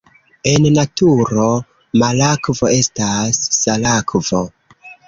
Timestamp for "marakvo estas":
2.05-3.43